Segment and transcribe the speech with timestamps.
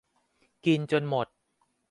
[0.65, 1.27] กินจดหมด